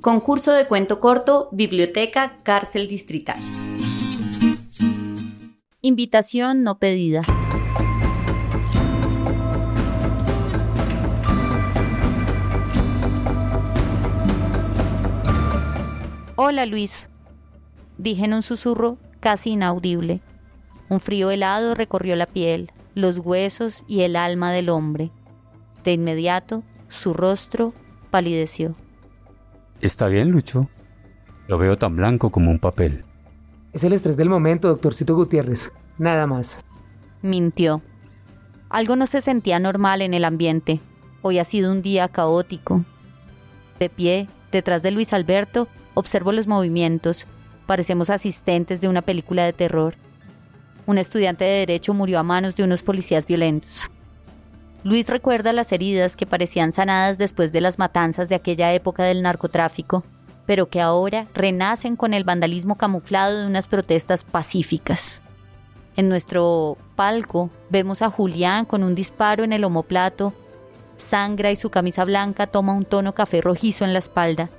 [0.00, 3.38] Concurso de cuento corto, Biblioteca Cárcel Distrital.
[5.82, 7.22] Invitación no pedida.
[16.36, 17.08] Hola Luis,
[17.98, 20.20] dije en un susurro casi inaudible.
[20.88, 25.10] Un frío helado recorrió la piel, los huesos y el alma del hombre.
[25.82, 27.74] De inmediato, su rostro
[28.06, 28.74] palideció.
[29.80, 30.68] Está bien, Lucho.
[31.48, 33.04] Lo veo tan blanco como un papel.
[33.72, 35.72] Es el estrés del momento, doctorcito Gutiérrez.
[35.98, 36.58] Nada más.
[37.22, 37.82] Mintió.
[38.68, 40.80] Algo no se sentía normal en el ambiente.
[41.22, 42.84] Hoy ha sido un día caótico.
[43.78, 47.26] De pie, detrás de Luis Alberto, Observo los movimientos.
[47.64, 49.94] Parecemos asistentes de una película de terror.
[50.84, 53.90] Un estudiante de derecho murió a manos de unos policías violentos.
[54.86, 59.20] Luis recuerda las heridas que parecían sanadas después de las matanzas de aquella época del
[59.20, 60.04] narcotráfico,
[60.46, 65.20] pero que ahora renacen con el vandalismo camuflado de unas protestas pacíficas.
[65.96, 70.32] En nuestro palco vemos a Julián con un disparo en el omoplato,
[70.98, 74.50] sangra y su camisa blanca toma un tono café rojizo en la espalda.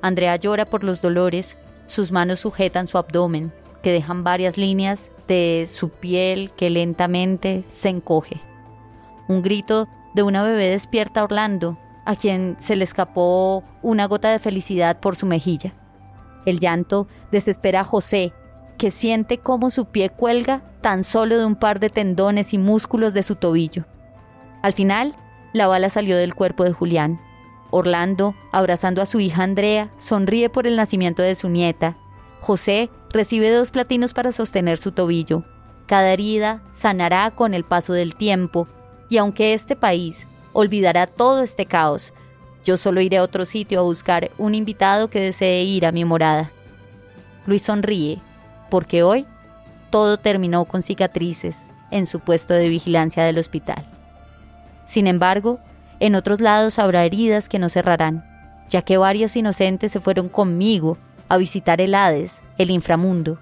[0.00, 5.68] Andrea llora por los dolores, sus manos sujetan su abdomen, que dejan varias líneas de
[5.70, 8.40] su piel que lentamente se encoge.
[9.28, 14.30] Un grito de una bebé despierta a Orlando, a quien se le escapó una gota
[14.30, 15.74] de felicidad por su mejilla.
[16.46, 18.32] El llanto desespera a José,
[18.78, 23.12] que siente cómo su pie cuelga tan solo de un par de tendones y músculos
[23.14, 23.84] de su tobillo.
[24.62, 25.14] Al final,
[25.52, 27.20] la bala salió del cuerpo de Julián.
[27.70, 31.96] Orlando, abrazando a su hija Andrea, sonríe por el nacimiento de su nieta.
[32.40, 35.44] José recibe dos platinos para sostener su tobillo.
[35.86, 38.68] Cada herida sanará con el paso del tiempo,
[39.08, 42.12] y aunque este país olvidará todo este caos,
[42.64, 46.04] yo solo iré a otro sitio a buscar un invitado que desee ir a mi
[46.04, 46.50] morada.
[47.46, 48.18] Luis sonríe,
[48.70, 49.26] porque hoy
[49.90, 51.56] todo terminó con cicatrices
[51.90, 53.84] en su puesto de vigilancia del hospital.
[54.86, 55.60] Sin embargo,
[56.00, 58.24] en otros lados habrá heridas que no cerrarán,
[58.68, 60.98] ya que varios inocentes se fueron conmigo
[61.28, 63.38] a visitar el Hades, el inframundo,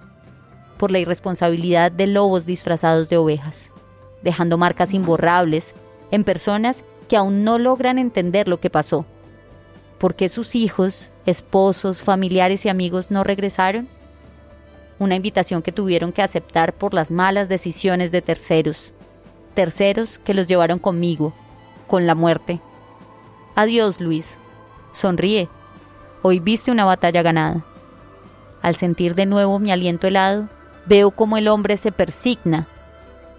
[0.77, 3.71] por la irresponsabilidad de lobos disfrazados de ovejas,
[4.25, 5.75] dejando marcas imborrables
[6.11, 9.05] en personas que aún no logran entender lo que pasó.
[9.99, 13.87] ¿Por qué sus hijos, esposos, familiares y amigos no regresaron?
[14.99, 18.93] Una invitación que tuvieron que aceptar por las malas decisiones de terceros,
[19.55, 21.33] terceros que los llevaron conmigo,
[21.87, 22.61] con la muerte.
[23.55, 24.39] Adiós, Luis.
[24.93, 25.49] Sonríe.
[26.23, 27.65] Hoy viste una batalla ganada.
[28.63, 30.49] Al sentir de nuevo mi aliento helado,
[30.87, 32.67] veo como el hombre se persigna,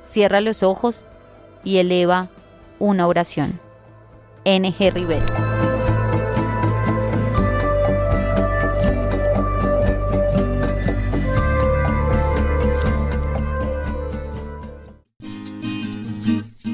[0.05, 1.05] cierra los ojos
[1.63, 2.29] y eleva
[2.79, 3.59] una oración.
[4.45, 4.91] N.G.
[4.91, 5.25] Rivera.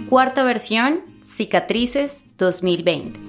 [0.09, 3.20] Cuarta versión Cicatrices 2020.